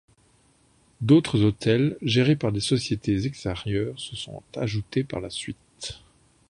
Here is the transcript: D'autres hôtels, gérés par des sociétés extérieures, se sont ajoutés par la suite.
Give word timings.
D'autres 1.01 1.43
hôtels, 1.43 1.95
gérés 2.01 2.35
par 2.35 2.51
des 2.51 2.59
sociétés 2.59 3.27
extérieures, 3.27 3.99
se 3.99 4.15
sont 4.15 4.41
ajoutés 4.55 5.03
par 5.03 5.21
la 5.21 5.29
suite. 5.29 5.99